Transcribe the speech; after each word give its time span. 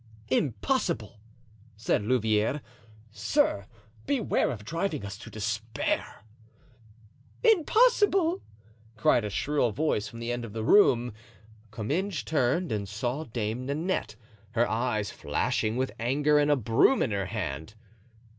"Impossible!" 0.29 1.19
said 1.77 2.01
Louvieres; 2.03 2.61
"sir, 3.11 3.67
beware 4.07 4.49
of 4.49 4.65
driving 4.65 5.05
us 5.05 5.15
to 5.15 5.29
despair." 5.29 6.23
"Impossible!" 7.43 8.41
cried 8.97 9.23
a 9.23 9.29
shrill 9.29 9.69
voice 9.69 10.07
from 10.07 10.17
the 10.17 10.31
end 10.31 10.43
of 10.43 10.53
the 10.53 10.63
room. 10.63 11.13
Comminges 11.69 12.23
turned 12.25 12.71
and 12.71 12.89
saw 12.89 13.25
Dame 13.25 13.67
Nanette, 13.67 14.15
her 14.53 14.67
eyes 14.67 15.11
flashing 15.11 15.77
with 15.77 15.91
anger 15.99 16.39
and 16.39 16.49
a 16.49 16.55
broom 16.55 17.03
in 17.03 17.11
her 17.11 17.27
hand. 17.27 17.75